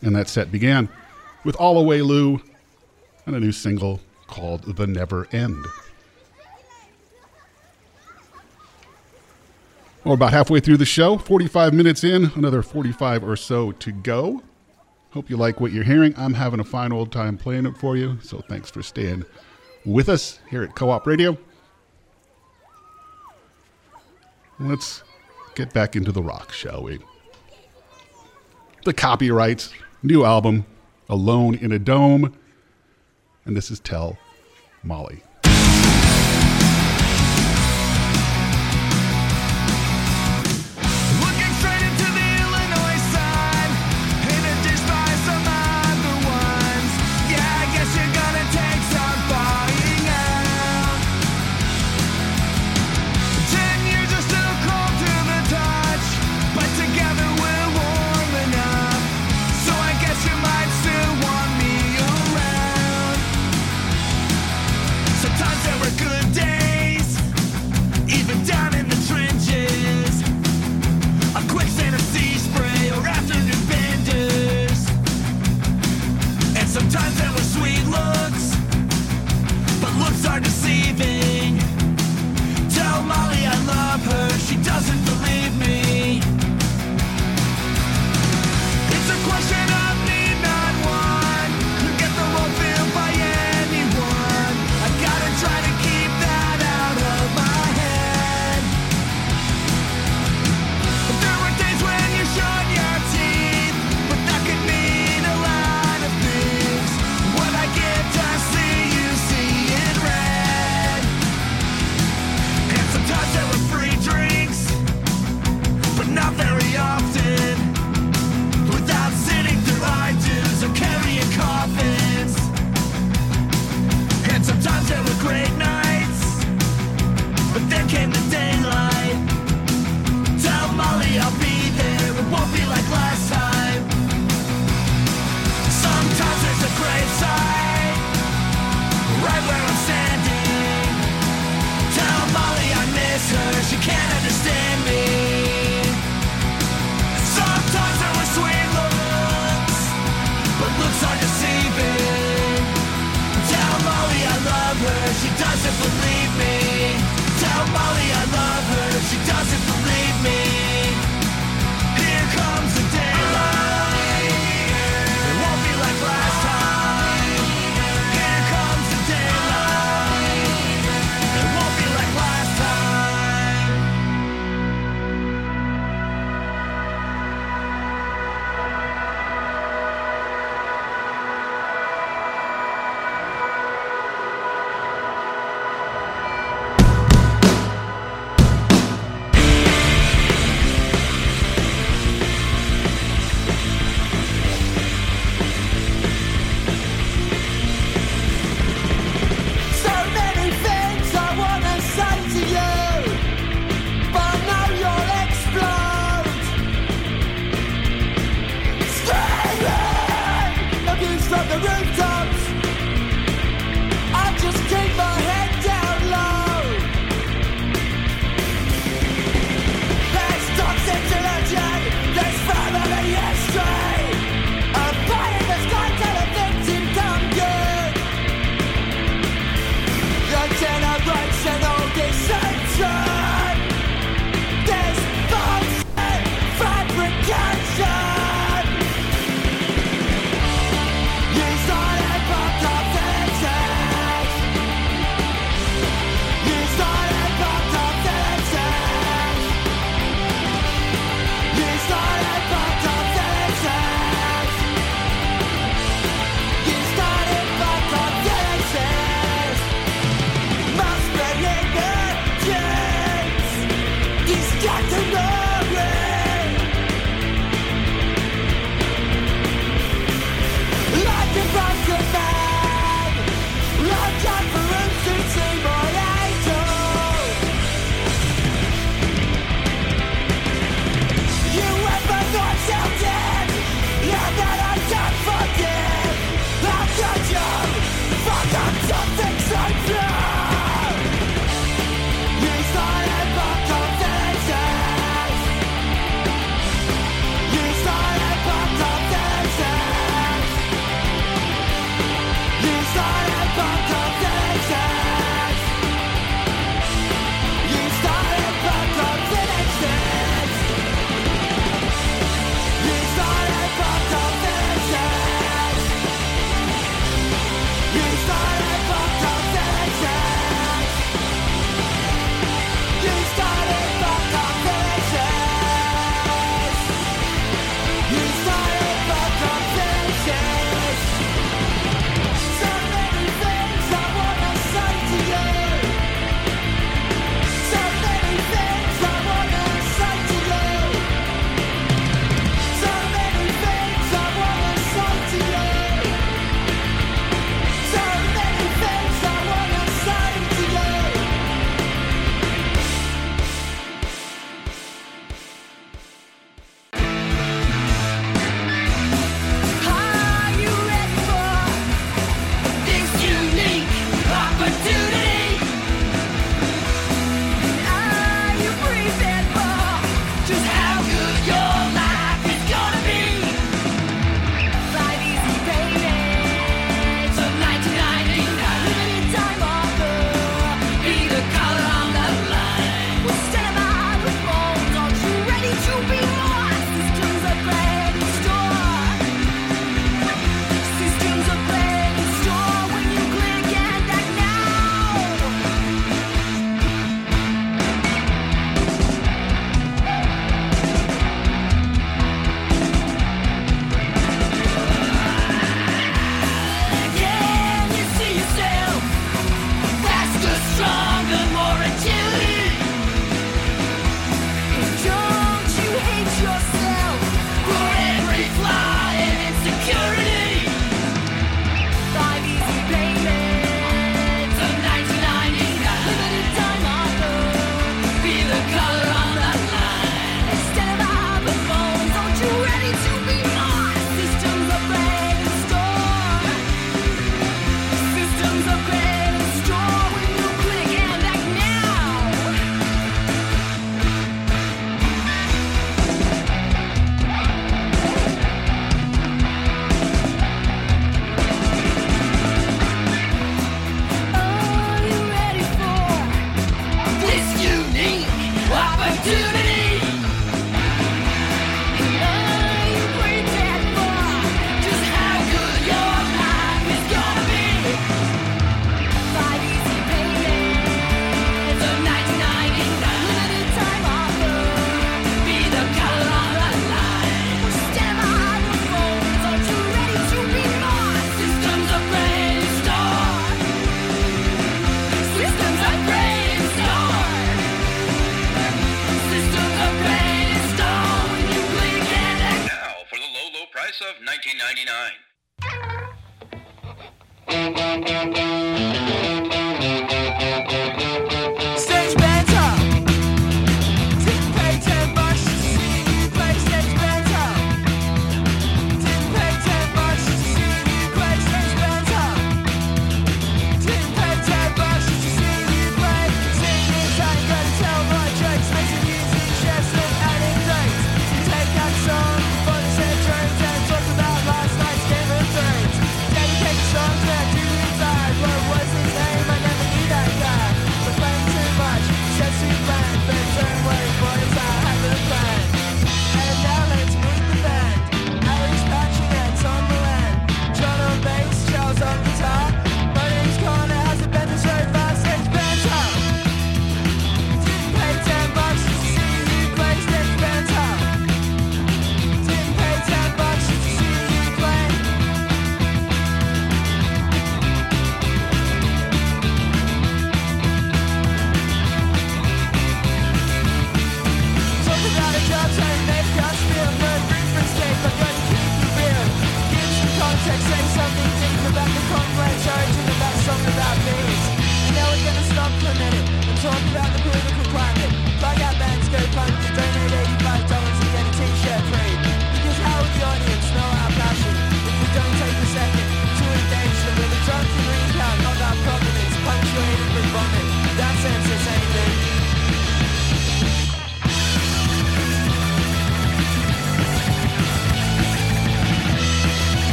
And 0.00 0.16
that 0.16 0.28
set 0.28 0.50
began 0.50 0.88
with 1.46 1.54
All 1.56 1.78
Away 1.78 2.02
Lou 2.02 2.42
and 3.24 3.36
a 3.36 3.40
new 3.40 3.52
single 3.52 4.00
called 4.26 4.76
The 4.76 4.84
Never 4.84 5.28
End. 5.30 5.64
We're 10.02 10.14
about 10.14 10.32
halfway 10.32 10.58
through 10.58 10.78
the 10.78 10.84
show, 10.84 11.18
45 11.18 11.72
minutes 11.72 12.02
in, 12.02 12.32
another 12.34 12.62
45 12.62 13.22
or 13.22 13.36
so 13.36 13.70
to 13.72 13.92
go. 13.92 14.42
Hope 15.12 15.30
you 15.30 15.36
like 15.36 15.60
what 15.60 15.70
you're 15.70 15.84
hearing. 15.84 16.14
I'm 16.16 16.34
having 16.34 16.58
a 16.58 16.64
fine 16.64 16.90
old 16.90 17.12
time 17.12 17.38
playing 17.38 17.66
it 17.66 17.76
for 17.76 17.96
you, 17.96 18.18
so 18.22 18.40
thanks 18.48 18.68
for 18.68 18.82
staying 18.82 19.24
with 19.84 20.08
us 20.08 20.40
here 20.50 20.64
at 20.64 20.74
KOOP 20.74 21.06
Radio. 21.06 21.38
Let's 24.58 25.04
get 25.54 25.72
back 25.72 25.94
into 25.94 26.10
the 26.10 26.22
rock, 26.22 26.52
shall 26.52 26.82
we? 26.82 26.98
The 28.84 28.92
copyrights, 28.92 29.72
new 30.02 30.24
album, 30.24 30.66
Alone 31.08 31.54
in 31.54 31.72
a 31.72 31.78
Dome, 31.78 32.34
and 33.44 33.56
this 33.56 33.70
is 33.70 33.80
Tell 33.80 34.18
Molly. 34.82 35.22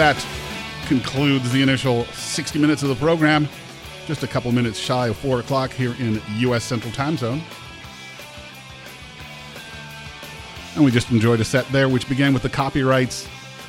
That 0.00 0.26
concludes 0.86 1.52
the 1.52 1.60
initial 1.60 2.06
60 2.06 2.58
minutes 2.58 2.82
of 2.82 2.88
the 2.88 2.94
program. 2.94 3.46
Just 4.06 4.22
a 4.22 4.26
couple 4.26 4.50
minutes 4.50 4.78
shy 4.78 5.08
of 5.08 5.16
4 5.18 5.40
o'clock 5.40 5.72
here 5.72 5.94
in 5.98 6.22
U.S. 6.38 6.64
Central 6.64 6.90
Time 6.94 7.18
Zone. 7.18 7.42
And 10.74 10.82
we 10.86 10.90
just 10.90 11.10
enjoyed 11.10 11.40
a 11.40 11.44
set 11.44 11.68
there, 11.68 11.90
which 11.90 12.08
began 12.08 12.32
with 12.32 12.42
the 12.42 12.48
copyrights 12.48 13.28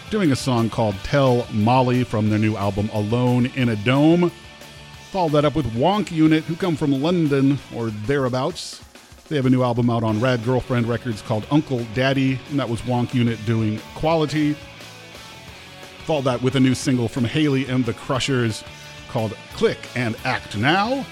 doing 0.10 0.32
a 0.32 0.36
song 0.38 0.70
called 0.70 0.96
Tell 1.04 1.46
Molly 1.52 2.06
from 2.06 2.30
their 2.30 2.40
new 2.40 2.56
album 2.56 2.90
Alone 2.94 3.48
in 3.58 3.68
a 3.68 3.76
Dome. 3.76 4.32
Followed 5.12 5.34
that 5.34 5.44
up 5.44 5.54
with 5.54 5.66
Wonk 5.74 6.12
Unit, 6.12 6.46
who 6.46 6.56
come 6.56 6.78
from 6.78 6.94
London 7.02 7.60
or 7.76 7.90
thereabouts. 7.90 8.82
They 9.28 9.36
have 9.36 9.48
a 9.48 9.50
new 9.50 9.64
album 9.64 9.90
out 9.90 10.06
on 10.06 10.22
Rad 10.22 10.46
Girlfriend 10.46 10.88
Records 10.88 11.22
called 11.22 11.46
Uncle 11.52 11.86
Daddy, 11.94 12.40
and 12.52 12.58
that 12.58 12.70
was 12.70 12.80
Wonk 12.84 13.14
Unit 13.14 13.38
doing 13.46 13.82
Quality. 13.96 14.56
Followed 16.06 16.26
that 16.26 16.42
with 16.42 16.56
a 16.56 16.60
new 16.60 16.76
single 16.76 17.08
from 17.08 17.24
Hayley 17.24 17.68
and 17.68 17.86
the 17.86 17.94
Crushers 17.94 18.64
called 19.08 19.36
Click 19.54 19.78
and 19.96 20.16
Act 20.26 20.58
Now. 20.58 21.06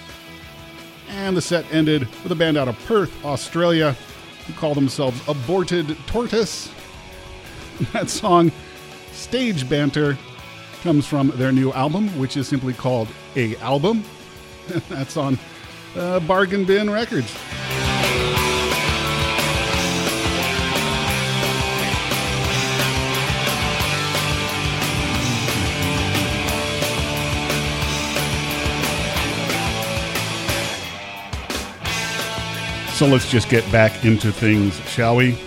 And 1.10 1.36
the 1.36 1.42
set 1.42 1.72
ended 1.72 2.08
with 2.24 2.32
a 2.32 2.36
band 2.36 2.58
out 2.58 2.68
of 2.68 2.78
Perth, 2.86 3.26
Australia, 3.26 3.96
who 4.46 4.54
call 4.54 4.74
themselves 4.74 5.22
Aborted 5.28 5.98
Tortoise. 6.08 6.72
That 7.94 8.10
song, 8.10 8.52
Stage 9.14 9.70
Banter, 9.70 10.18
comes 10.84 11.06
from 11.06 11.30
their 11.36 11.54
new 11.54 11.72
album, 11.72 12.10
which 12.20 12.36
is 12.36 12.46
simply 12.46 12.74
called 12.74 13.08
A 13.38 13.56
Album. 13.58 14.04
That's 14.90 15.16
on 15.16 15.40
uh, 15.96 16.20
Bargain 16.22 16.66
Bin 16.66 16.90
Records. 16.90 17.34
So 33.00 33.08
let's 33.08 33.32
just 33.32 33.47
get 33.47 33.64
back 33.72 34.04
into 34.04 34.30
things, 34.30 34.78
shall 34.82 35.16
we? 35.16 35.39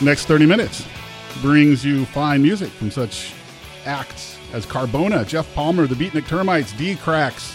Next 0.00 0.24
30 0.24 0.46
minutes 0.46 0.86
brings 1.42 1.84
you 1.84 2.06
fine 2.06 2.40
music 2.40 2.70
from 2.70 2.90
such 2.90 3.34
acts 3.84 4.38
as 4.54 4.64
Carbona, 4.64 5.28
Jeff 5.28 5.54
Palmer, 5.54 5.86
the 5.86 5.94
Beatnik 5.94 6.26
Termites, 6.26 6.72
D 6.78 6.96
Cracks, 6.96 7.54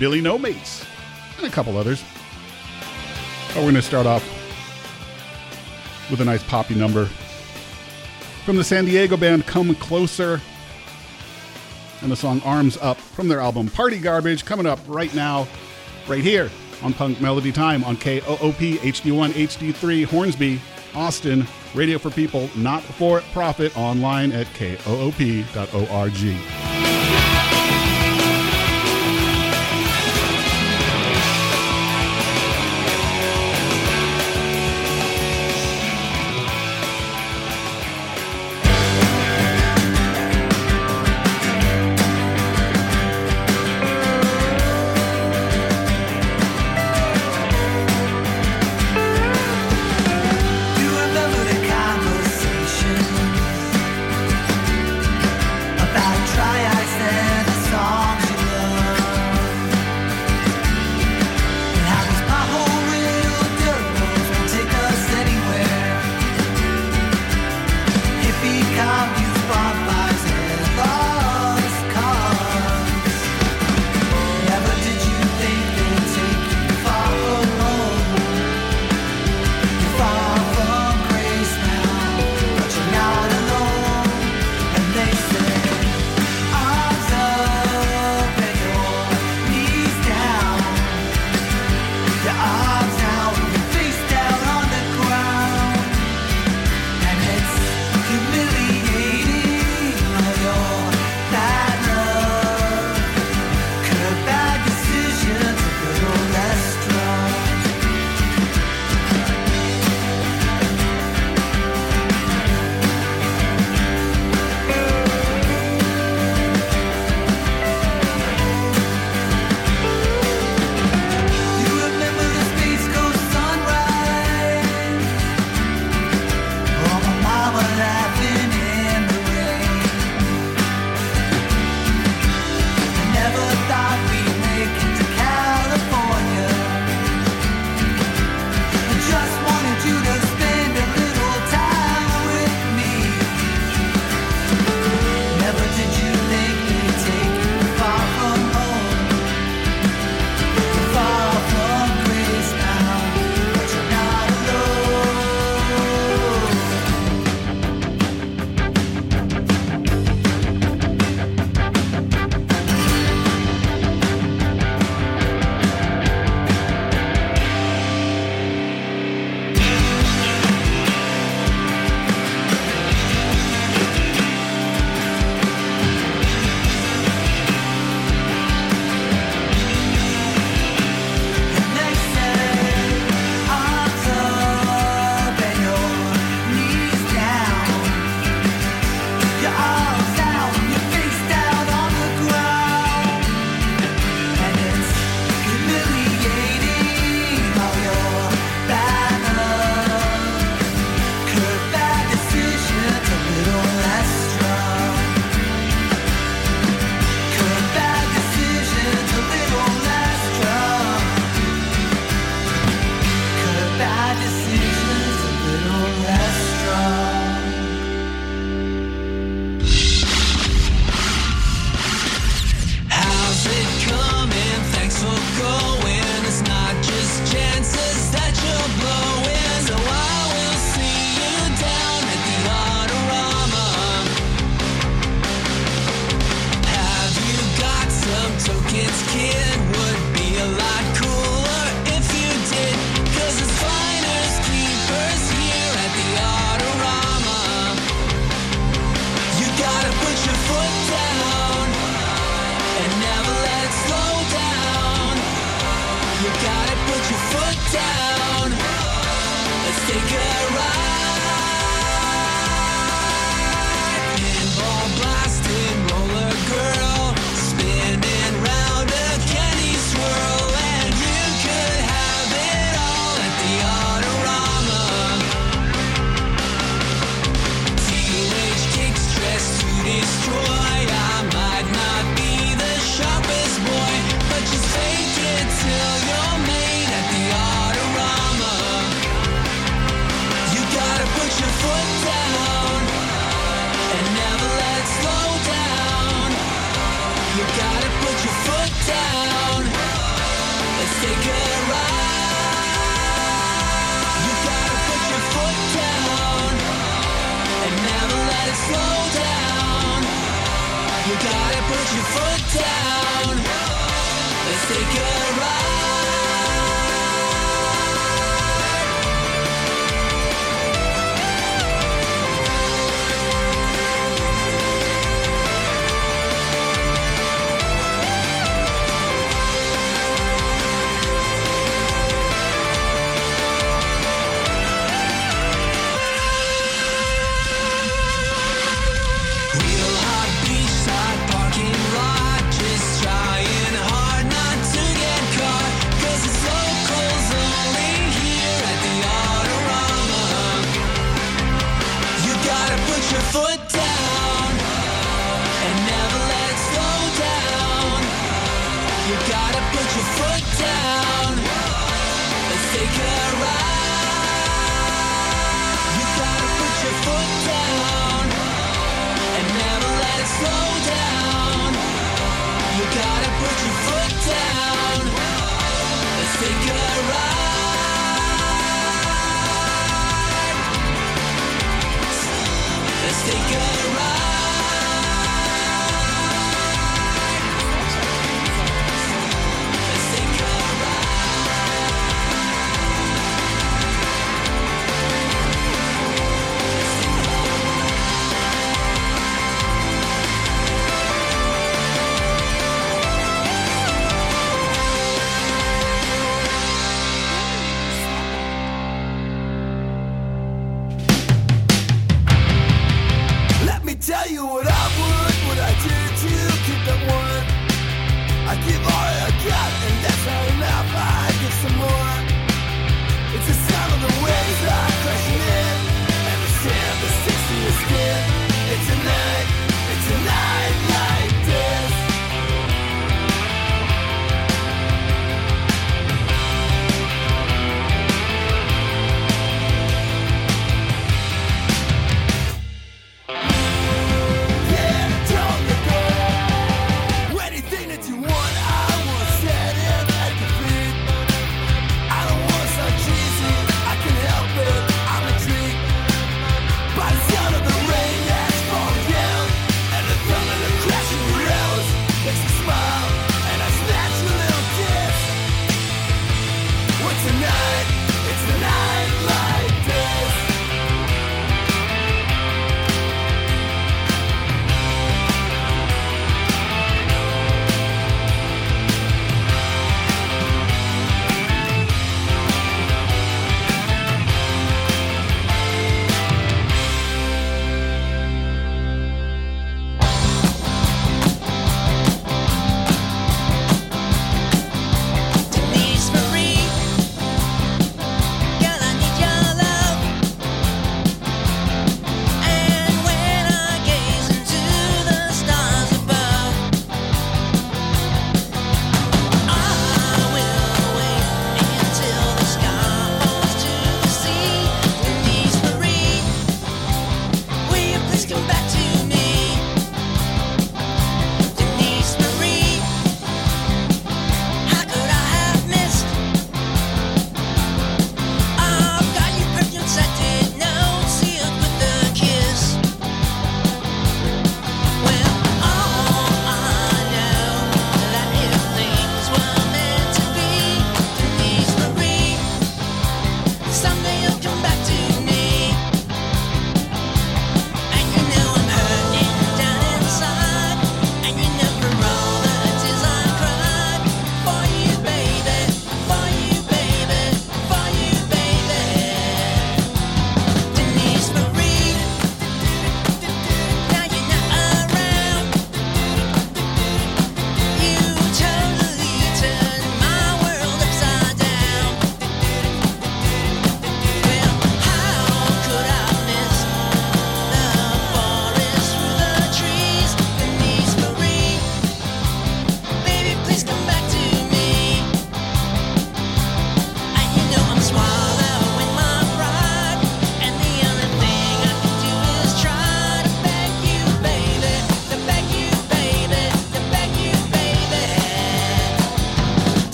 Billy 0.00 0.20
No 0.20 0.38
Mates, 0.38 0.84
and 1.36 1.46
a 1.46 1.50
couple 1.50 1.78
others. 1.78 2.02
But 3.50 3.58
we're 3.58 3.62
going 3.62 3.74
to 3.76 3.82
start 3.82 4.06
off 4.06 4.24
with 6.10 6.20
a 6.20 6.24
nice 6.24 6.42
poppy 6.42 6.74
number 6.74 7.04
from 8.44 8.56
the 8.56 8.64
San 8.64 8.86
Diego 8.86 9.16
band 9.16 9.46
Come 9.46 9.72
Closer 9.76 10.40
and 12.02 12.10
the 12.10 12.16
song 12.16 12.42
Arms 12.44 12.76
Up 12.78 12.96
from 12.96 13.28
their 13.28 13.38
album 13.38 13.68
Party 13.68 14.00
Garbage 14.00 14.44
coming 14.44 14.66
up 14.66 14.80
right 14.88 15.14
now, 15.14 15.46
right 16.08 16.24
here 16.24 16.50
on 16.82 16.92
Punk 16.92 17.20
Melody 17.20 17.52
Time 17.52 17.84
on 17.84 17.96
KOOP 17.96 18.80
HD1 18.80 19.30
HD3 19.30 20.04
Hornsby, 20.04 20.60
Austin, 20.94 21.46
radio 21.74 21.98
for 21.98 22.10
people, 22.10 22.50
not 22.56 22.82
for 22.82 23.20
profit, 23.32 23.76
online 23.76 24.32
at 24.32 24.46
koop.org. 24.54 26.65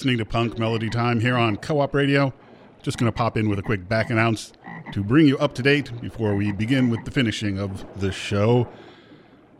listening 0.00 0.16
to 0.16 0.24
Punk 0.24 0.58
Melody 0.58 0.88
Time 0.88 1.20
here 1.20 1.36
on 1.36 1.58
KOOP 1.58 1.92
Radio. 1.92 2.32
Just 2.80 2.96
going 2.96 3.12
to 3.12 3.14
pop 3.14 3.36
in 3.36 3.50
with 3.50 3.58
a 3.58 3.62
quick 3.62 3.86
back 3.86 4.08
announce 4.08 4.50
to 4.92 5.04
bring 5.04 5.26
you 5.26 5.36
up 5.36 5.54
to 5.56 5.62
date 5.62 5.92
before 6.00 6.34
we 6.34 6.52
begin 6.52 6.88
with 6.88 7.04
the 7.04 7.10
finishing 7.10 7.58
of 7.58 7.84
the 8.00 8.10
show. 8.10 8.66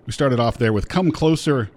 We 0.07 0.15
started 0.15 0.41
off 0.41 0.57
there 0.57 0.73
with 0.73 0.89
Come 0.89 1.11
Closer, 1.11 1.71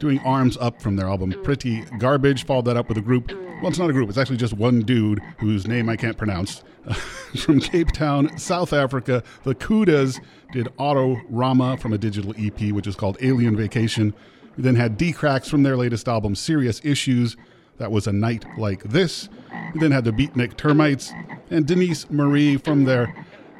doing 0.00 0.18
Arms 0.24 0.56
Up 0.56 0.82
from 0.82 0.96
their 0.96 1.06
album 1.06 1.32
Pretty 1.44 1.82
Garbage. 1.98 2.44
Followed 2.44 2.64
that 2.64 2.76
up 2.76 2.88
with 2.88 2.98
a 2.98 3.02
group. 3.02 3.30
Well, 3.30 3.68
it's 3.68 3.78
not 3.78 3.88
a 3.88 3.92
group, 3.92 4.08
it's 4.08 4.18
actually 4.18 4.38
just 4.38 4.54
one 4.54 4.80
dude 4.80 5.20
whose 5.38 5.68
name 5.68 5.88
I 5.88 5.94
can't 5.94 6.18
pronounce. 6.18 6.64
from 7.38 7.60
Cape 7.60 7.92
Town, 7.92 8.36
South 8.36 8.72
Africa, 8.72 9.22
the 9.44 9.54
Kudas 9.54 10.20
did 10.50 10.66
Auto 10.76 11.20
Rama 11.30 11.76
from 11.76 11.92
a 11.92 11.98
digital 11.98 12.34
EP, 12.36 12.72
which 12.72 12.88
is 12.88 12.96
called 12.96 13.16
Alien 13.20 13.56
Vacation. 13.56 14.12
We 14.56 14.64
then 14.64 14.74
had 14.74 14.96
D 14.96 15.12
Cracks 15.12 15.48
from 15.48 15.62
their 15.62 15.76
latest 15.76 16.08
album, 16.08 16.34
Serious 16.34 16.80
Issues. 16.84 17.36
That 17.82 17.90
was 17.90 18.06
a 18.06 18.12
night 18.12 18.44
like 18.56 18.84
this. 18.84 19.28
We 19.74 19.80
then 19.80 19.90
had 19.90 20.04
the 20.04 20.12
Beatnik 20.12 20.56
Termites 20.56 21.12
and 21.50 21.66
Denise 21.66 22.08
Marie 22.10 22.56
from 22.56 22.84
their 22.84 23.12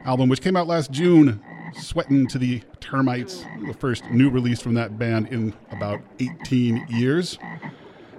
album, 0.04 0.28
which 0.28 0.40
came 0.40 0.54
out 0.54 0.68
last 0.68 0.92
June, 0.92 1.42
Sweatin' 1.74 2.28
to 2.28 2.38
the 2.38 2.62
Termites, 2.78 3.44
the 3.66 3.74
first 3.74 4.04
new 4.12 4.30
release 4.30 4.62
from 4.62 4.74
that 4.74 4.96
band 4.96 5.26
in 5.32 5.52
about 5.72 6.00
18 6.20 6.86
years. 6.88 7.36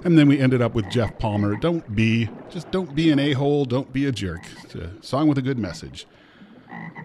And 0.03 0.17
then 0.17 0.27
we 0.27 0.41
ended 0.41 0.61
up 0.61 0.75
with 0.75 0.89
Jeff 0.89 1.17
Palmer. 1.19 1.55
Don't 1.55 1.95
be, 1.95 2.30
just 2.49 2.69
don't 2.69 2.93
be 2.93 3.09
an 3.09 3.19
a 3.19 3.31
hole, 3.31 3.63
don't 3.63 3.93
be 3.93 4.05
a 4.05 4.11
jerk. 4.11 4.41
It's 4.65 4.75
a 4.75 4.91
song 5.01 5.30
with 5.30 5.38
a 5.38 5.41
good 5.41 5.57
message. 5.57 6.05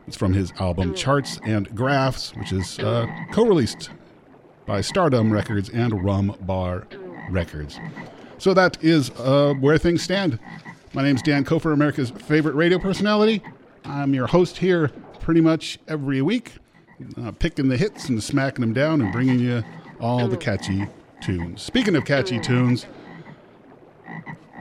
It's 0.09 0.17
from 0.17 0.33
his 0.33 0.51
album 0.59 0.93
Charts 0.93 1.39
and 1.45 1.73
Graphs, 1.73 2.35
which 2.35 2.51
is 2.51 2.81
uh, 2.81 3.07
co 3.31 3.45
released 3.45 3.91
by 4.67 4.81
Stardom 4.81 5.33
Records 5.33 5.69
and 5.69 6.05
Rum 6.05 6.37
Bar 6.41 6.89
Records. 7.31 7.79
So 8.39 8.55
that 8.55 8.83
is 8.83 9.11
uh, 9.19 9.55
where 9.59 9.79
things 9.79 10.03
stand. 10.03 10.39
My 10.95 11.03
name's 11.03 11.23
Dan 11.23 11.45
Kofer, 11.45 11.73
America's 11.73 12.11
favorite 12.11 12.55
radio 12.55 12.79
personality. 12.79 13.43
I'm 13.85 14.15
your 14.15 14.29
host 14.29 14.59
here 14.59 14.89
pretty 15.21 15.41
much 15.41 15.79
every 15.89 16.23
week, 16.23 16.53
uh, 17.21 17.33
picking 17.33 17.69
the 17.69 17.77
hits 17.77 18.09
and 18.09 18.23
smacking 18.23 18.61
them 18.61 18.73
down 18.73 19.01
and 19.03 19.13
bringing 19.13 19.41
you 19.41 19.65
all 20.01 20.29
the 20.29 20.37
catchy 20.37 20.87
tunes. 21.21 21.63
Speaking 21.63 21.97
of 21.97 22.05
catchy 22.05 22.39
tunes, 22.39 22.87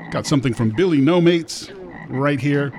got 0.09 0.25
something 0.25 0.55
from 0.55 0.71
Billy 0.71 0.99
No 0.99 1.21
Mates 1.21 1.69
right 2.09 2.39
here 2.39 2.73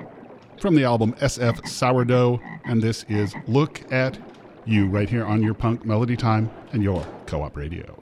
from 0.59 0.75
the 0.75 0.83
album 0.83 1.13
SF 1.13 1.65
Sourdough, 1.65 2.41
and 2.65 2.81
this 2.81 3.05
is 3.07 3.33
Look 3.47 3.89
at 3.91 4.19
You 4.65 4.87
right 4.87 5.09
here 5.09 5.25
on 5.25 5.41
your 5.41 5.53
punk 5.53 5.85
melody 5.85 6.17
time 6.17 6.51
and 6.73 6.83
your 6.83 7.05
KOOP 7.25 7.55
radio. 7.55 7.98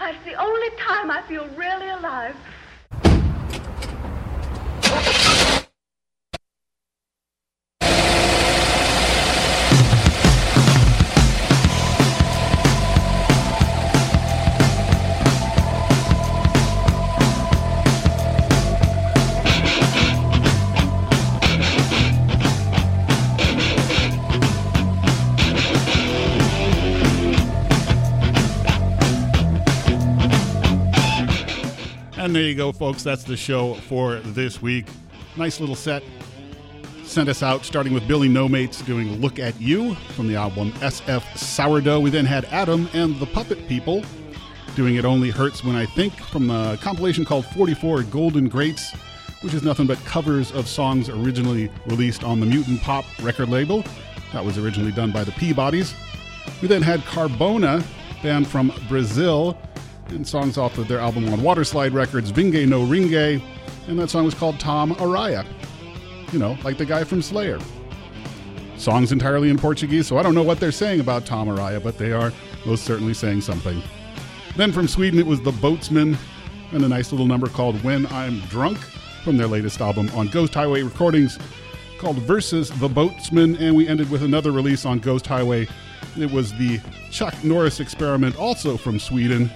That's 0.00 0.24
the 0.24 0.34
only 0.34 0.68
time 0.78 1.10
I 1.10 1.20
feel 1.28 1.46
really 1.48 1.90
alive. 1.90 2.34
And 32.30 32.36
there 32.36 32.44
you 32.44 32.54
go, 32.54 32.70
folks. 32.70 33.02
That's 33.02 33.24
the 33.24 33.36
show 33.36 33.74
for 33.74 34.20
this 34.20 34.62
week. 34.62 34.86
Nice 35.36 35.58
little 35.58 35.74
set. 35.74 36.04
Sent 37.02 37.28
us 37.28 37.42
out, 37.42 37.64
starting 37.64 37.92
with 37.92 38.06
Billy 38.06 38.28
No 38.28 38.48
Mates 38.48 38.82
doing 38.82 39.20
Look 39.20 39.40
at 39.40 39.60
You 39.60 39.96
from 40.14 40.28
the 40.28 40.36
album 40.36 40.70
SF 40.74 41.36
Sourdough. 41.36 41.98
We 41.98 42.08
then 42.08 42.24
had 42.24 42.44
Adam 42.44 42.88
and 42.92 43.18
the 43.18 43.26
Puppet 43.26 43.66
People 43.66 44.04
doing 44.76 44.94
It 44.94 45.04
Only 45.04 45.30
Hurts 45.30 45.64
When 45.64 45.74
I 45.74 45.86
Think 45.86 46.12
from 46.12 46.50
a 46.50 46.78
compilation 46.80 47.24
called 47.24 47.46
44 47.46 48.04
Golden 48.04 48.48
Greats, 48.48 48.92
which 49.40 49.52
is 49.52 49.64
nothing 49.64 49.88
but 49.88 49.98
covers 50.04 50.52
of 50.52 50.68
songs 50.68 51.08
originally 51.08 51.68
released 51.86 52.22
on 52.22 52.38
the 52.38 52.46
Mutant 52.46 52.80
Pop 52.80 53.06
record 53.24 53.48
label. 53.48 53.82
That 54.32 54.44
was 54.44 54.56
originally 54.56 54.92
done 54.92 55.10
by 55.10 55.24
the 55.24 55.32
Peabodys. 55.32 55.94
We 56.62 56.68
then 56.68 56.82
had 56.82 57.00
Carbona, 57.00 57.84
band 58.22 58.46
from 58.46 58.72
Brazil, 58.88 59.58
and 60.10 60.26
songs 60.26 60.58
off 60.58 60.78
of 60.78 60.88
their 60.88 60.98
album 60.98 61.28
on 61.28 61.40
Waterslide 61.40 61.92
Records, 61.92 62.32
Vinge 62.32 62.66
No 62.66 62.84
Ringe, 62.84 63.42
and 63.86 63.98
that 63.98 64.10
song 64.10 64.24
was 64.24 64.34
called 64.34 64.58
Tom 64.60 64.94
Araya. 64.96 65.46
You 66.32 66.38
know, 66.38 66.56
like 66.62 66.78
the 66.78 66.84
guy 66.84 67.04
from 67.04 67.22
Slayer. 67.22 67.58
Songs 68.76 69.12
entirely 69.12 69.50
in 69.50 69.58
Portuguese, 69.58 70.06
so 70.06 70.16
I 70.16 70.22
don't 70.22 70.34
know 70.34 70.42
what 70.42 70.60
they're 70.60 70.72
saying 70.72 71.00
about 71.00 71.26
Tom 71.26 71.48
Araya, 71.48 71.82
but 71.82 71.98
they 71.98 72.12
are 72.12 72.32
most 72.64 72.84
certainly 72.84 73.14
saying 73.14 73.42
something. 73.42 73.82
Then 74.56 74.72
from 74.72 74.88
Sweden, 74.88 75.18
it 75.18 75.26
was 75.26 75.40
The 75.42 75.52
Boatsmen, 75.52 76.16
and 76.72 76.84
a 76.84 76.88
nice 76.88 77.12
little 77.12 77.26
number 77.26 77.48
called 77.48 77.82
When 77.82 78.06
I'm 78.06 78.40
Drunk 78.42 78.78
from 79.24 79.36
their 79.36 79.46
latest 79.46 79.80
album 79.80 80.10
on 80.14 80.28
Ghost 80.28 80.54
Highway 80.54 80.82
Recordings 80.82 81.38
called 81.98 82.16
Versus 82.18 82.70
the 82.80 82.88
Boatsman, 82.88 83.60
and 83.60 83.76
we 83.76 83.86
ended 83.86 84.10
with 84.10 84.22
another 84.22 84.52
release 84.52 84.86
on 84.86 84.98
Ghost 84.98 85.26
Highway. 85.26 85.68
It 86.18 86.30
was 86.30 86.52
the 86.54 86.80
Chuck 87.10 87.34
Norris 87.44 87.80
experiment, 87.80 88.38
also 88.38 88.76
from 88.76 88.98
Sweden. 88.98 89.50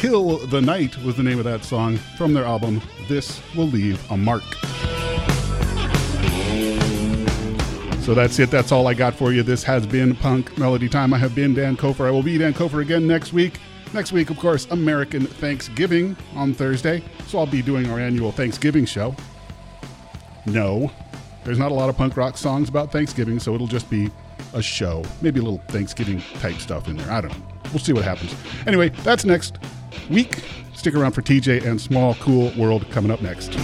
Kill 0.00 0.38
the 0.46 0.62
Night 0.62 0.96
was 1.04 1.14
the 1.14 1.22
name 1.22 1.36
of 1.36 1.44
that 1.44 1.62
song 1.62 1.98
from 2.16 2.32
their 2.32 2.46
album 2.46 2.80
This 3.06 3.38
Will 3.54 3.66
Leave 3.66 4.00
a 4.10 4.16
Mark. 4.16 4.42
So 8.00 8.14
that's 8.14 8.38
it. 8.38 8.50
That's 8.50 8.72
all 8.72 8.86
I 8.86 8.94
got 8.94 9.14
for 9.14 9.30
you. 9.30 9.42
This 9.42 9.62
has 9.64 9.86
been 9.86 10.16
Punk 10.16 10.56
Melody 10.56 10.88
Time. 10.88 11.12
I 11.12 11.18
have 11.18 11.34
been 11.34 11.52
Dan 11.52 11.76
Kofer. 11.76 12.06
I 12.06 12.10
will 12.10 12.22
be 12.22 12.38
Dan 12.38 12.54
Kofer 12.54 12.80
again 12.80 13.06
next 13.06 13.34
week. 13.34 13.60
Next 13.92 14.10
week, 14.10 14.30
of 14.30 14.38
course, 14.38 14.66
American 14.70 15.26
Thanksgiving 15.26 16.16
on 16.34 16.54
Thursday. 16.54 17.02
So 17.26 17.38
I'll 17.38 17.44
be 17.44 17.60
doing 17.60 17.90
our 17.90 18.00
annual 18.00 18.32
Thanksgiving 18.32 18.86
show. 18.86 19.14
No, 20.46 20.90
there's 21.44 21.58
not 21.58 21.72
a 21.72 21.74
lot 21.74 21.90
of 21.90 21.98
punk 21.98 22.16
rock 22.16 22.38
songs 22.38 22.70
about 22.70 22.90
Thanksgiving, 22.90 23.38
so 23.38 23.54
it'll 23.54 23.66
just 23.66 23.90
be 23.90 24.10
a 24.54 24.62
show. 24.62 25.04
Maybe 25.20 25.40
a 25.40 25.42
little 25.42 25.62
Thanksgiving 25.68 26.22
type 26.40 26.56
stuff 26.56 26.88
in 26.88 26.96
there. 26.96 27.10
I 27.10 27.20
don't 27.20 27.38
know. 27.38 27.46
We'll 27.64 27.80
see 27.80 27.92
what 27.92 28.04
happens. 28.04 28.34
Anyway, 28.66 28.88
that's 29.04 29.26
next 29.26 29.58
week. 30.10 30.42
Stick 30.74 30.94
around 30.94 31.12
for 31.12 31.22
TJ 31.22 31.64
and 31.66 31.80
Small 31.80 32.14
Cool 32.16 32.52
World 32.56 32.88
coming 32.90 33.10
up 33.10 33.20
next. 33.20 33.56